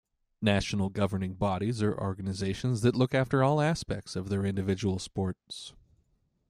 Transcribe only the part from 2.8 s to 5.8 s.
that look after all aspects of their individual sports.